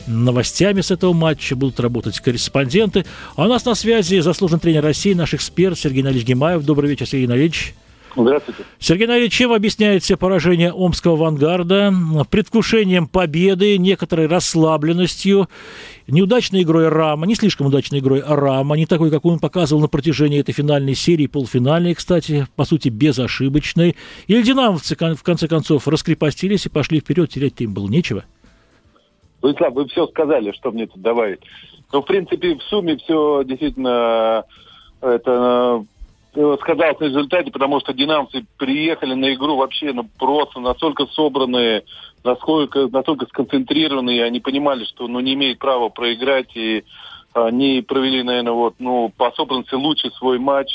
[0.07, 3.05] новостями с этого матча, будут работать корреспонденты.
[3.35, 6.63] А у нас на связи заслуженный тренер России, наш эксперт Сергей Налич Гемаев.
[6.63, 7.73] Добрый вечер, Сергей Налич.
[8.15, 8.63] Здравствуйте.
[8.79, 11.93] Сергей Налич, чем объясняется поражение омского авангарда?
[12.29, 15.49] Предвкушением победы, некоторой расслабленностью,
[16.07, 20.39] неудачной игрой Рама, не слишком удачной игрой Рама, не такой, какой он показывал на протяжении
[20.39, 23.97] этой финальной серии, полуфинальной, кстати, по сути, безошибочной.
[24.27, 28.23] Или динамовцы, в конце концов, раскрепостились и пошли вперед, терять им было нечего?
[29.41, 31.41] Владислав, вы все сказали, что мне тут добавить.
[31.91, 34.45] Ну, в принципе, в сумме все действительно
[35.01, 35.83] это Э,
[36.61, 41.83] сказалось на результате, потому что динамцы приехали на игру вообще ну, просто настолько собранные,
[42.23, 46.83] насколько, настолько сконцентрированные, они понимали, что ну, не имеют права проиграть, и
[47.33, 50.69] они провели, наверное, вот, ну, по собранности лучший свой матч.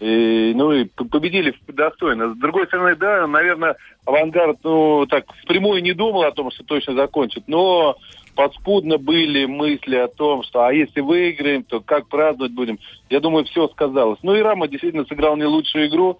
[0.00, 2.34] И, ну и победили достойно.
[2.34, 6.94] С другой стороны, да, наверное, авангард, ну, так, впрямую не думал о том, что точно
[6.94, 7.96] закончит, но
[8.34, 12.78] подспудно были мысли о том, что а если выиграем, то как праздновать будем.
[13.10, 14.18] Я думаю, все сказалось.
[14.22, 16.18] Ну и Рама действительно сыграл не лучшую игру.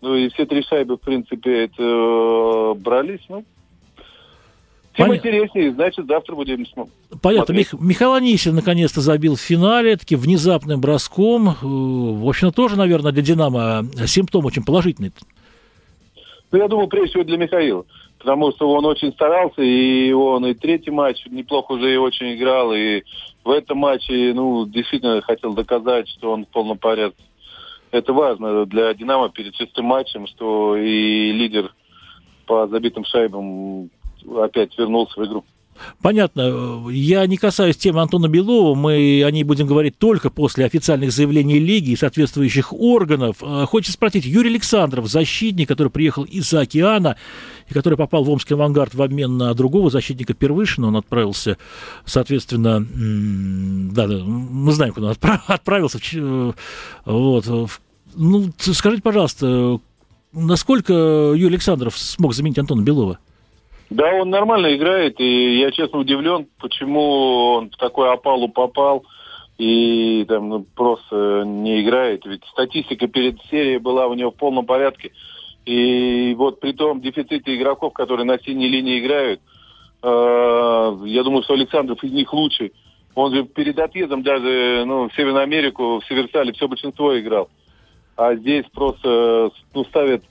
[0.00, 3.20] Ну и все три шайбы, в принципе, это э, брались.
[3.28, 3.44] Ну,
[4.96, 5.16] тем Пон...
[5.16, 6.94] интереснее, значит, завтра будем смотреть.
[7.20, 7.52] Понятно.
[7.52, 7.74] Мих...
[7.74, 11.50] Михаил Анисин наконец-то забил в финале, таким внезапным броском.
[11.50, 15.12] Э, в общем, тоже, наверное, для «Динамо» симптом очень положительный.
[16.50, 17.84] Ну, я думаю, прежде всего для Михаила
[18.20, 22.72] потому что он очень старался, и он и третий матч неплохо уже и очень играл,
[22.72, 23.02] и
[23.44, 27.24] в этом матче, ну, действительно хотел доказать, что он в полном порядке.
[27.90, 31.74] Это важно для «Динамо» перед шестым матчем, что и лидер
[32.46, 33.90] по забитым шайбам
[34.36, 35.44] опять вернулся в игру.
[36.02, 36.88] Понятно.
[36.90, 38.74] Я не касаюсь темы Антона Белова.
[38.74, 43.38] Мы о ней будем говорить только после официальных заявлений Лиги и соответствующих органов.
[43.42, 47.16] А, хочется спросить, Юрий Александров, защитник, который приехал из-за океана
[47.68, 51.56] и который попал в Омский авангард в обмен на другого защитника Первышина, он отправился,
[52.04, 52.86] соответственно,
[53.92, 55.98] да, да мы знаем, куда он отправился.
[56.14, 56.52] Э,
[57.04, 57.70] вот.
[58.14, 59.78] Ну, скажите, пожалуйста,
[60.32, 63.18] насколько Юрий Александров смог заменить Антона Белова?
[63.90, 69.04] Да, он нормально играет, и я честно удивлен, почему он в такой опалу попал
[69.58, 72.24] и там ну, просто не играет.
[72.24, 75.10] Ведь статистика перед серией была у него в полном порядке.
[75.66, 79.40] И вот при том дефиците игроков, которые на синей линии играют,
[80.02, 82.72] э, я думаю, что Александров из них лучший.
[83.14, 87.50] Он же перед отъездом даже ну, в Северную Америку, в Северсале все большинство играл.
[88.16, 90.22] А здесь просто ну, ставят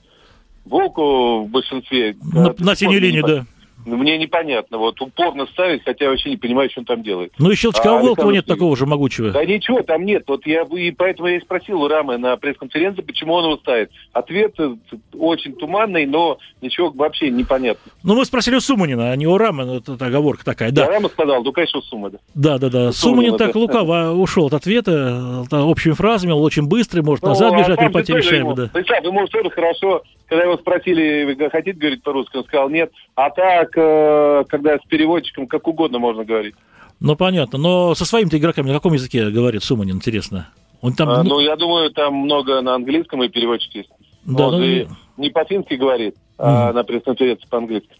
[0.64, 2.16] Волку в большинстве.
[2.32, 3.46] На, на синюю линию, да.
[3.86, 4.78] Ну, мне непонятно.
[4.78, 7.32] Вот упорно ставить, хотя я вообще не понимаю, что он там делает.
[7.38, 9.30] Ну и щелчка а, у Волкова нет такого же могучего.
[9.30, 10.24] Да ничего там нет.
[10.26, 13.90] Вот я и поэтому я и спросил у Рамы на пресс-конференции, почему он его ставит.
[14.12, 14.74] Ответ э,
[15.18, 17.92] очень туманный, но ничего вообще непонятно.
[18.02, 20.86] Ну мы спросили у Суманина, а не у Рамы, ну, это оговорка такая, да.
[20.86, 22.18] Да, Рама сказал, ну конечно у Сумы, да.
[22.34, 22.92] Да, да, да.
[22.92, 23.58] Суманин так да.
[23.58, 27.90] лукаво ушел от ответа, общими фразами, он очень быстрый, может ну, назад бежать, а не
[27.90, 28.70] потерять шайбу, да.
[29.02, 32.92] Вы можете тоже хорошо когда его спросили, хотите говорить по-русски, он сказал нет.
[33.16, 36.54] А так, э, когда с переводчиком, как угодно можно говорить.
[37.00, 37.58] Ну, понятно.
[37.58, 40.48] Но со своими-то игроками на каком языке говорит Суманин, интересно?
[40.80, 41.08] Он там...
[41.08, 43.90] А, ну, я думаю, там много на английском и переводчик есть.
[44.24, 44.64] Да, он ну...
[44.64, 46.74] и не по-фински говорит, а mm.
[46.74, 47.90] на пресс-конференции по-английски.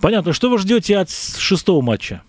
[0.00, 0.32] Понятно.
[0.32, 2.22] Что вы ждете от шестого матча?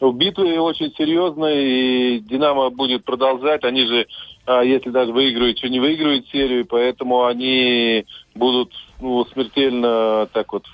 [0.00, 3.64] Ну, битвы очень серьезные, и «Динамо» будет продолжать.
[3.64, 4.06] Они же
[4.48, 10.64] а если даже выигрывают, что не выигрывают серию, поэтому они будут ну, смертельно так вот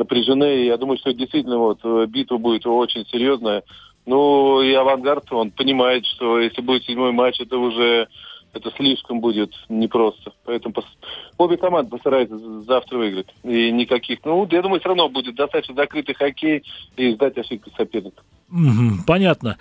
[0.00, 0.64] напряжены.
[0.64, 3.62] Я думаю, что действительно вот битва будет очень серьезная.
[4.06, 8.08] Ну и авангард, он понимает, что если будет седьмой матч, это уже
[8.52, 10.32] это слишком будет непросто.
[10.44, 10.74] Поэтому
[11.38, 13.28] обе команды постараются завтра выиграть.
[13.44, 14.18] И никаких...
[14.24, 16.64] Ну, я думаю, все равно будет достаточно закрытый хоккей
[16.96, 18.22] и ждать ошибки соперника.
[19.06, 19.58] Понятно.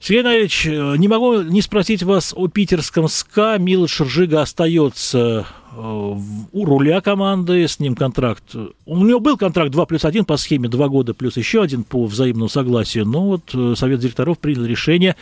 [0.00, 3.56] Сергей Иванович, э, не могу не спросить вас о питерском СКА.
[3.58, 8.42] Милош Ржига остается э, у руля команды, с ним контракт.
[8.84, 12.04] У него был контракт 2 плюс 1 по схеме 2 года плюс еще один по
[12.04, 15.14] взаимному согласию, но вот э, Совет директоров принял решение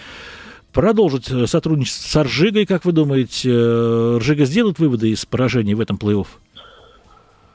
[0.73, 3.51] продолжить сотрудничество с Ржигой, как вы думаете,
[4.19, 6.27] Ржига сделает выводы из поражения в этом плей-офф?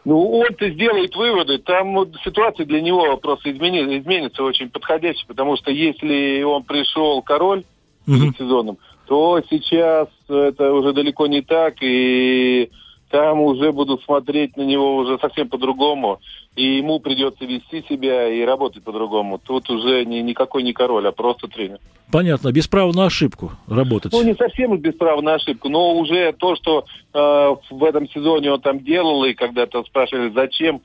[0.05, 1.57] Ну, он-то сделает выводы.
[1.57, 7.21] Там вот, ситуация для него просто измени, изменится очень подходящая, потому что если он пришел
[7.23, 7.63] король
[8.07, 8.33] угу.
[8.37, 12.69] сезоном, то сейчас это уже далеко не так, и
[13.15, 16.19] там уже будут смотреть на него уже совсем по-другому,
[16.57, 19.39] и ему придется вести себя и работать по-другому.
[19.39, 21.79] Тут уже не, никакой не король, а просто тренер.
[22.11, 24.11] Понятно, без права на ошибку работать.
[24.11, 28.51] Ну, не совсем без права на ошибку, но уже то, что э, в этом сезоне
[28.51, 30.81] он там делал, и когда-то спрашивали, зачем,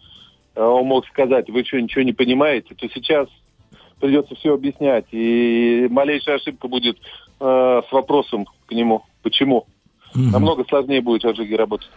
[0.54, 3.26] э, он мог сказать, вы что, ничего не понимаете, то сейчас
[3.98, 6.96] придется все объяснять, и малейшая ошибка будет
[7.40, 9.66] э, с вопросом к нему, почему.
[10.14, 10.24] Угу.
[10.24, 11.88] Намного сложнее будет Аджиги работать.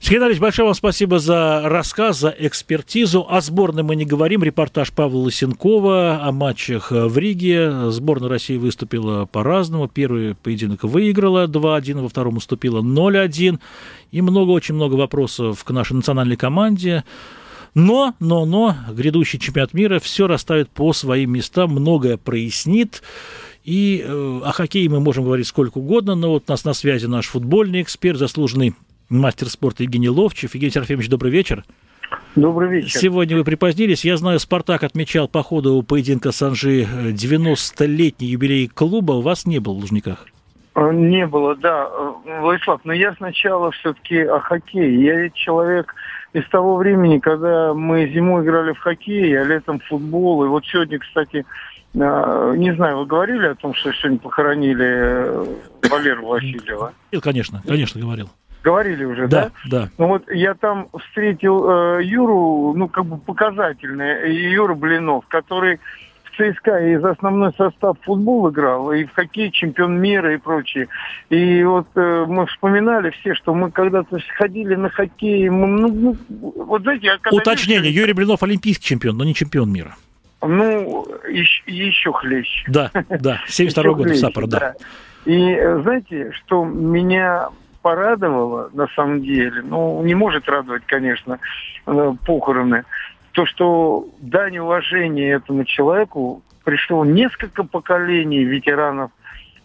[0.00, 3.26] Сергей Иванович, большое вам спасибо за рассказ, за экспертизу.
[3.28, 4.42] О сборной мы не говорим.
[4.42, 7.90] Репортаж Павла Лысенкова о матчах в Риге.
[7.90, 9.88] Сборная России выступила по-разному.
[9.88, 13.58] Первый поединок выиграла 2-1, во втором уступила 0-1.
[14.12, 17.04] И много, очень много вопросов к нашей национальной команде.
[17.74, 23.02] Но, но, но, грядущий чемпионат мира все расставит по своим местам, многое прояснит.
[23.68, 27.04] И э, о хоккее мы можем говорить сколько угодно, но вот у нас на связи
[27.04, 28.74] наш футбольный эксперт, заслуженный
[29.10, 30.54] мастер спорта Евгений Ловчев.
[30.54, 31.66] Евгений Серафимович, добрый вечер.
[32.34, 32.98] Добрый вечер.
[32.98, 34.06] Сегодня вы припозднились.
[34.06, 39.12] Я знаю, «Спартак» отмечал по ходу поединка Санжи 90-летний юбилей клуба.
[39.12, 40.24] У вас не было в Лужниках?
[40.78, 41.88] А, не было, да.
[42.40, 45.02] Владислав, но я сначала все-таки о хоккее.
[45.02, 45.92] Я ведь человек
[46.32, 50.44] из того времени, когда мы зимой играли в хоккей, а летом в футбол.
[50.44, 51.44] И вот сегодня, кстати,
[51.98, 55.46] а, не знаю, вы говорили о том, что сегодня похоронили э,
[55.90, 56.92] Валеру Васильева?
[57.22, 58.30] Конечно, конечно, говорил.
[58.62, 59.50] Говорили уже, да?
[59.64, 59.88] Да, да.
[59.98, 65.80] Ну вот я там встретил э, Юру, ну как бы показательный, Юра Блинов, который
[66.38, 70.88] ЦСКА из основной состав футбол играл, и в хоккей чемпион мира и прочее.
[71.30, 75.48] И вот э, мы вспоминали все, что мы когда-то ходили на хоккей.
[75.48, 76.16] Мы, ну, ну,
[76.56, 77.92] вот знаете, я когда Уточнение.
[77.92, 79.96] Юрий Блинов олимпийский чемпион, но не чемпион мира.
[80.40, 82.64] Ну, еще, еще хлеще.
[82.68, 84.58] Да, да, 72 года Сапор, да.
[84.58, 84.74] да.
[85.24, 87.48] И знаете, что меня
[87.82, 91.38] порадовало на самом деле, ну, не может радовать, конечно,
[91.86, 92.84] э, похороны,
[93.38, 99.12] то, что дань уважения этому человеку пришло несколько поколений ветеранов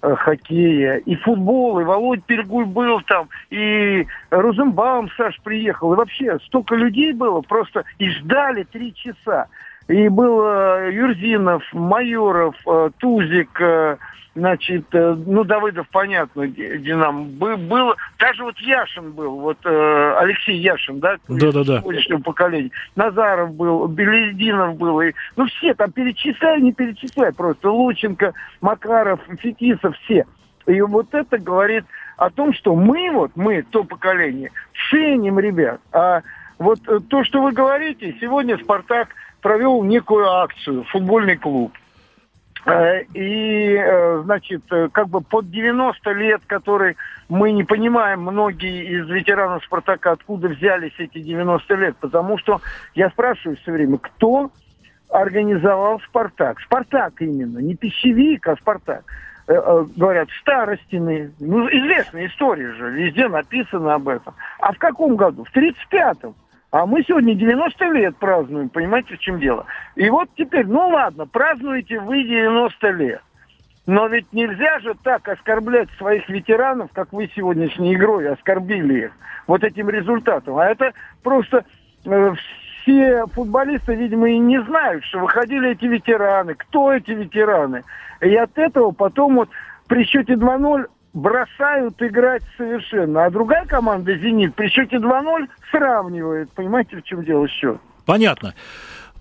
[0.03, 6.37] э, хоккея, и футбол, и Володь Пергуль был там, и Розенбаум Саш приехал, и вообще
[6.45, 9.47] столько людей было, просто и ждали три часа.
[9.87, 13.97] И был э, Юрзинов, Майоров, э, Тузик, э,
[14.35, 17.23] значит, ну, Давыдов, понятно, Динамо.
[17.25, 21.17] Был, был, даже вот Яшин был, вот Алексей Яшин, да?
[21.27, 21.81] Да-да-да.
[21.81, 22.71] Сегодняшнего поколения.
[22.95, 25.01] Назаров был, Белединов был.
[25.01, 27.69] И, ну, все там перечисляй, не перечисляй просто.
[27.71, 30.25] Лученко, Макаров, Фетисов, все.
[30.65, 31.85] И вот это говорит
[32.17, 34.51] о том, что мы вот, мы, то поколение,
[34.89, 35.81] ценим ребят.
[35.91, 36.21] А
[36.57, 39.09] вот то, что вы говорите, сегодня «Спартак»
[39.41, 41.73] провел некую акцию, футбольный клуб.
[42.65, 46.95] Э, и, э, значит, э, как бы под 90 лет, который
[47.27, 51.97] мы не понимаем, многие из ветеранов «Спартака», откуда взялись эти 90 лет.
[51.97, 52.61] Потому что
[52.95, 54.49] я спрашиваю все время, кто
[55.09, 56.61] организовал «Спартак»?
[56.61, 59.03] «Спартак» именно, не пищевик, а «Спартак».
[59.45, 61.33] Говорят, старостины.
[61.41, 64.33] Ну, известная история же, везде написано об этом.
[64.59, 65.43] А в каком году?
[65.43, 66.33] В 35-м.
[66.73, 69.67] А мы сегодня 90 лет празднуем, понимаете, в чем дело?
[69.95, 73.21] И вот теперь, ну ладно, празднуете вы 90 лет.
[73.85, 79.11] Но ведь нельзя же так оскорблять своих ветеранов, как вы сегодняшней игрой оскорбили их
[79.45, 80.57] вот этим результатом.
[80.57, 81.63] А это просто
[82.05, 82.33] э,
[82.81, 87.83] все футболисты, видимо, и не знают, что выходили эти ветераны, кто эти ветераны.
[88.19, 89.49] И от этого потом вот
[89.87, 93.25] при счете 2-0 бросают играть совершенно.
[93.25, 96.51] А другая команда, «Зенит», при счете 2-0 сравнивает.
[96.51, 97.77] Понимаете, в чем дело счет?
[98.05, 98.53] Понятно.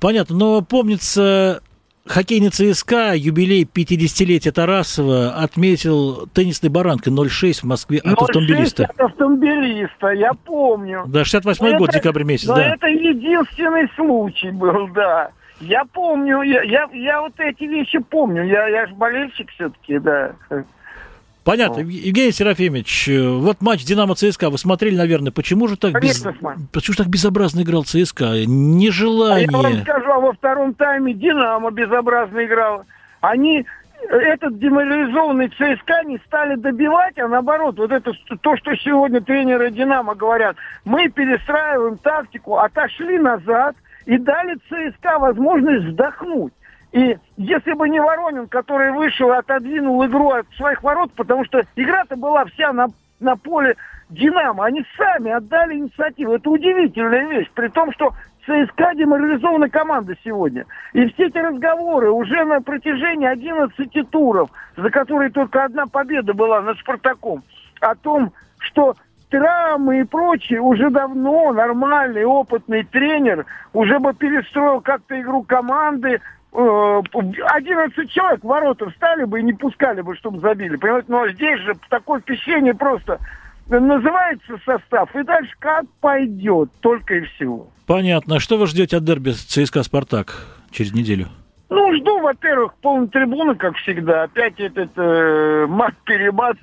[0.01, 0.37] Понятно.
[0.37, 1.63] Но помнится,
[2.07, 8.85] хоккейный ЦСКА юбилей 50-летия Тарасова отметил теннисной баранкой 0,6 в Москве от 0,6 автомобилиста.
[8.85, 11.05] от автомобилиста, я помню.
[11.07, 12.75] Да, 68-й год, это, декабрь месяц, да.
[12.75, 15.31] это единственный случай был, да.
[15.61, 18.45] Я помню, я, я, я вот эти вещи помню.
[18.45, 20.35] Я, я же болельщик все-таки, да.
[21.45, 21.83] Понятно.
[21.83, 21.89] Ну.
[21.89, 26.23] Евгений Серафимович, э, вот матч Динамо ЦСКА вы смотрели, наверное, почему же так, без...
[26.73, 28.45] почему же так безобразно играл ЦСКА?
[28.47, 29.49] Нежелание.
[29.53, 32.85] А я вам скажу, а во втором тайме Динамо безобразно играл.
[33.21, 33.65] Они
[34.09, 40.15] этот деморализованный ЦСКА не стали добивать, а наоборот, вот это то, что сегодня тренеры Динамо
[40.15, 43.77] говорят, мы перестраиваем тактику, отошли назад
[44.07, 46.53] и дали ЦСКА возможность вздохнуть.
[46.93, 51.63] И если бы не Воронин, который вышел и отодвинул игру от своих ворот, потому что
[51.75, 53.77] игра-то была вся на, на поле
[54.11, 56.35] Динамо, они сами отдали инициативу.
[56.35, 58.13] Это удивительная вещь, при том, что
[58.45, 60.67] ЦСКА деморализована команда сегодня.
[60.93, 66.61] И все эти разговоры уже на протяжении 11 туров, за которые только одна победа была
[66.61, 67.43] над Спартаком,
[67.81, 68.97] о том, что
[69.31, 76.21] травмы и прочее, уже давно нормальный, опытный тренер уже бы перестроил как-то игру команды,
[76.53, 80.77] 11 э, человек в ворота встали бы и не пускали бы, чтобы забили.
[80.77, 83.19] Понимаете, но здесь же такое впечатление просто
[83.69, 87.69] называется состав, и дальше как пойдет, только и всего.
[87.87, 88.38] Понятно.
[88.38, 91.29] Что вы ждете от дерби ЦСКА «Спартак» через неделю?
[91.71, 94.25] Ну, жду, во-первых, полной трибуны, как всегда.
[94.25, 96.59] Опять этот э, мат-перемат.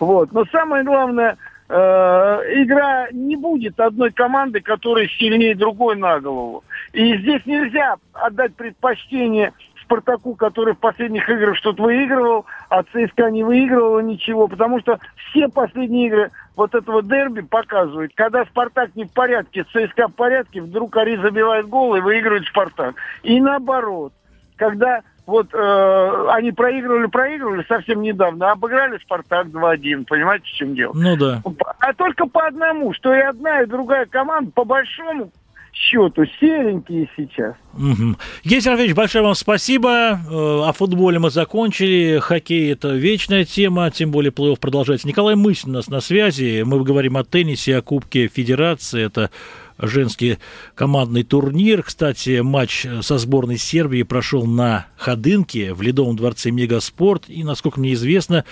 [0.00, 0.32] вот.
[0.32, 1.36] Но самое главное,
[1.68, 6.64] э, игра не будет одной команды, которая сильнее другой на голову.
[6.92, 9.52] И здесь нельзя отдать предпочтение
[9.88, 14.98] Спартаку, который в последних играх что-то выигрывал, а ЦСКА не выигрывал ничего, потому что
[15.30, 20.60] все последние игры вот этого дерби показывают, когда Спартак не в порядке, ЦСКА в порядке,
[20.60, 22.96] вдруг Ари забивает гол и выигрывает Спартак.
[23.22, 24.12] И наоборот,
[24.56, 30.74] когда вот э, они проигрывали, проигрывали совсем недавно, а обыграли Спартак 2-1, понимаете, в чем
[30.74, 30.92] дело?
[30.94, 31.42] Ну да.
[31.80, 35.30] А только по одному, что и одна, и другая команда по большому
[35.74, 37.54] счету серенькие сейчас.
[37.74, 38.16] Угу.
[38.42, 39.90] Евгений Рафович, большое вам спасибо.
[39.90, 42.18] Э, о футболе мы закончили.
[42.20, 45.06] Хоккей– это вечная тема, тем более плей-офф продолжается.
[45.06, 46.62] Николай Мысин у нас на связи.
[46.64, 49.04] Мы говорим о теннисе, о Кубке Федерации.
[49.04, 49.30] Это
[49.78, 50.38] женский
[50.74, 51.82] командный турнир.
[51.82, 57.24] Кстати, матч со сборной Сербии прошел на Ходынке в Ледовом дворце Мегаспорт.
[57.28, 58.44] И, насколько мне известно,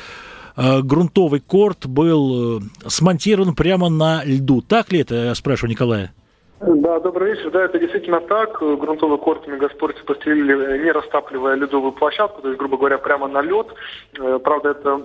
[0.56, 4.62] э, грунтовый корт был э, смонтирован прямо на льду.
[4.62, 6.12] Так ли это, я спрашиваю Николая?
[6.60, 7.50] Да, добрый вечер.
[7.50, 8.58] Да, это действительно так.
[8.60, 13.42] Грунтовый корт в Мегаспорте постелили, не растапливая ледовую площадку, то есть, грубо говоря, прямо на
[13.42, 13.66] лед.
[14.18, 15.02] Э, правда, это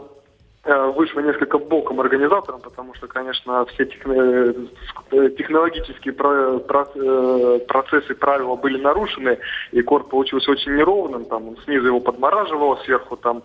[0.63, 9.39] вышло несколько боком организаторам, потому что, конечно, все э, технологические э, процессы, правила были нарушены,
[9.71, 13.43] и корт получился очень неровным, там снизу его подмораживало, сверху там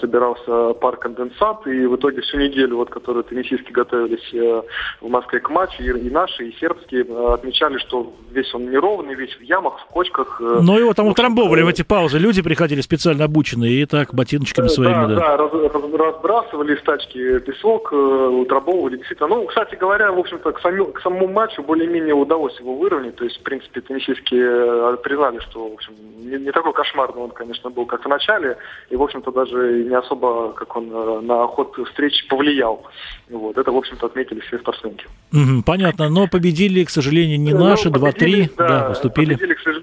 [0.00, 4.64] собирался пар конденсат, и в итоге всю неделю, вот, которую теннисистки готовились
[5.02, 9.42] в Москве к матчу, и, наши, и сербские, отмечали, что весь он неровный, весь в
[9.42, 10.40] ямах, в кочках.
[10.40, 15.08] Но его там утрамбовывали в эти паузы, люди приходили специально обученные, и так ботиночками своими,
[15.08, 15.16] да.
[15.16, 18.96] Да, раз, раз, выбрасывали из тачки песок, э, утрамбовывали.
[18.96, 23.16] Действительно, ну, кстати говоря, в общем-то, к, самому, к самому матчу более-менее удалось его выровнять.
[23.16, 27.30] То есть, в принципе, теннисистки э, признали, что, в общем, не, не такой кошмарный он,
[27.30, 28.56] конечно, был, как в начале.
[28.90, 32.86] И, в общем-то, даже не особо, как он э, на ход встречи повлиял.
[33.28, 33.58] Вот.
[33.58, 35.06] Это, в общем-то, отметили все спортсменки.
[35.32, 36.08] Угу, понятно.
[36.08, 37.88] Но победили, к сожалению, не ну, наши.
[37.88, 39.34] 2-3 да, да, уступили.
[39.34, 39.77] Победили, к сожалению,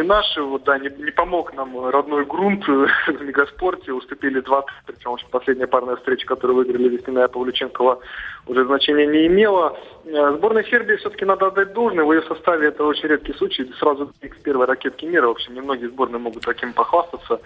[0.00, 0.42] не наши.
[0.42, 3.92] Вот, да, не, не помог нам родной грунт в Мегаспорте.
[3.92, 8.00] Уступили 2 причем очень последняя парная встреча, которую выиграли Вестина Павлюченкова,
[8.46, 9.76] уже значения не имела.
[10.04, 12.04] Э, сборной Сербии все-таки надо отдать должное.
[12.04, 13.70] В ее составе это очень редкий случай.
[13.78, 15.28] Сразу с первой ракетки мира.
[15.28, 17.40] В общем, немногие сборные могут таким похвастаться.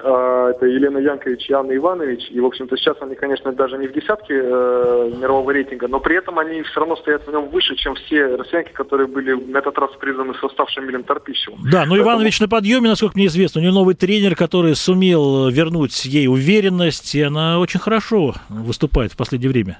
[0.00, 2.30] Э, это Елена Янкович и Анна Иванович.
[2.30, 6.16] И, в общем-то, сейчас они, конечно, даже не в десятке э, мирового рейтинга, но при
[6.16, 9.78] этом они все равно стоят в нем выше, чем все россиянки, которые были на этот
[9.78, 11.60] раз признаны состав Шамилем Торпищевым.
[11.70, 12.16] Да, но Поэтому...
[12.16, 13.60] Иванович на подъеме, насколько мне известно.
[13.60, 19.16] У нее новый тренер, который сумел вернуть ей уверенность, и она очень хорошо выступает в
[19.16, 19.78] последнее время.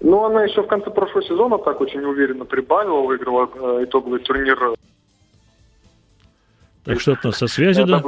[0.00, 4.76] Ну, она еще в конце прошлого сезона так очень уверенно прибавила, выиграла э, итоговый турнир
[6.86, 8.00] так что то со связи, да?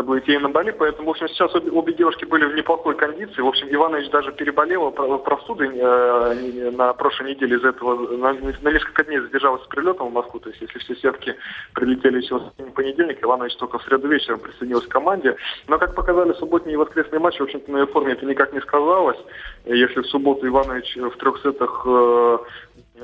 [0.00, 3.40] WTA, на Бали, поэтому, в общем, сейчас обе, обе девушки были в неплохой кондиции.
[3.40, 9.04] В общем, Иванович даже переболела простудой э, на прошлой неделе из этого, на, на несколько
[9.04, 10.40] дней задержалась с прилетом в Москву.
[10.40, 11.36] То есть, если все сетки
[11.74, 15.36] прилетели еще в понедельник, Иванович только в среду вечером присоединился к команде.
[15.66, 18.60] Но, как показали субботние и воскресные матчи, в общем-то, на ее форме это никак не
[18.60, 19.18] сказалось.
[19.64, 22.38] Если в субботу Иванович в трех сетах э,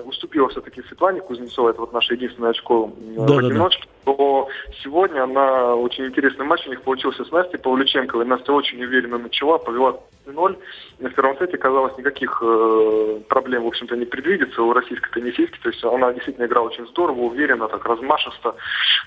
[0.05, 4.17] уступила все-таки Светлане Кузнецовой, это вот наше единственное очко э, да, в одиночке, да, да.
[4.17, 4.49] то
[4.83, 8.27] сегодня она очень интересный матч у них получился с Настей Павлюченковой.
[8.27, 10.57] Настя очень уверенно начала, повела 0
[11.01, 15.59] На втором сете, казалось, никаких э, проблем, в общем-то, не предвидится у российской теннисистки.
[15.63, 18.55] То есть она действительно играла очень здорово, уверенно, так размашисто.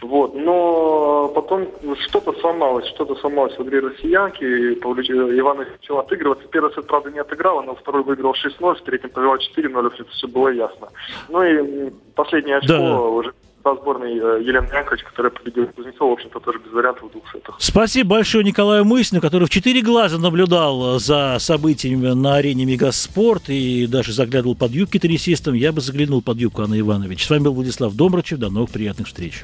[0.01, 0.35] Вот.
[0.35, 1.67] Но потом
[2.01, 4.75] что-то сломалось, что-то сломалось в игре россиянки.
[4.75, 5.09] Павлюч...
[5.09, 6.47] Иванович начал отыгрываться.
[6.49, 10.27] Первый сет, правда, не отыграла, но второй выиграл 6-0, в третьем повела 4-0, это все
[10.27, 10.89] было ясно.
[11.29, 12.99] Ну и последнее очко да.
[12.99, 13.33] уже
[13.67, 17.23] состав сборной э, Елена Янкович, которая победила Кузнецова, в общем-то, тоже без вариантов в двух
[17.31, 17.55] сетах.
[17.59, 23.49] Спасибо большое Николаю Мысину, который в четыре глаза наблюдал э, за событиями на арене Мегаспорт
[23.49, 25.53] и даже заглядывал под юбки теннисистам.
[25.53, 27.25] Я бы заглянул под юбку Анны Иванович.
[27.25, 28.39] С вами был Владислав Домрачев.
[28.39, 29.43] До новых приятных встреч.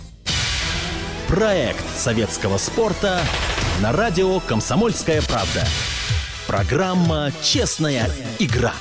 [1.28, 3.20] Проект советского спорта
[3.82, 5.64] на радио «Комсомольская правда».
[6.48, 8.08] Программа «Честная
[8.40, 8.74] игра».